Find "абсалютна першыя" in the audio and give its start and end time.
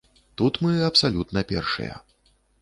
0.87-1.93